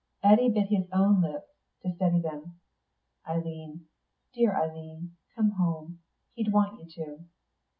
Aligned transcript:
Eddy 0.23 0.49
bit 0.49 0.69
his 0.69 0.87
own 0.91 1.21
lips 1.21 1.45
to 1.83 1.93
steady 1.93 2.19
them. 2.21 2.59
"Eileen 3.29 3.87
dear 4.33 4.59
Eileen 4.59 5.15
come 5.35 5.51
home. 5.51 5.99
He'd 6.33 6.51
want 6.51 6.79
you 6.79 6.89
to." 7.05 7.25